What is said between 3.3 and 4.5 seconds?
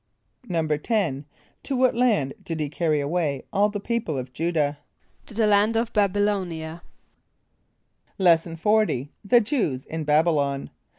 all the people of